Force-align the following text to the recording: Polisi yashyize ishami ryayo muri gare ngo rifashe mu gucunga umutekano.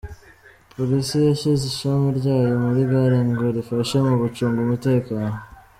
Polisi 0.73 1.15
yashyize 1.29 1.63
ishami 1.71 2.07
ryayo 2.19 2.55
muri 2.65 2.81
gare 2.91 3.17
ngo 3.29 3.45
rifashe 3.57 3.97
mu 4.07 4.13
gucunga 4.21 4.59
umutekano. 4.65 5.37